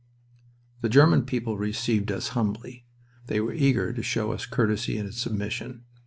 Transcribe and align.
The 0.81 0.89
German 0.89 1.25
people 1.27 1.59
received 1.59 2.11
us 2.11 2.29
humbly. 2.29 2.87
They 3.27 3.39
were 3.39 3.53
eager 3.53 3.93
to 3.93 4.01
show 4.01 4.31
us 4.31 4.47
courtesy 4.47 4.97
and 4.97 5.13
submission. 5.13 5.83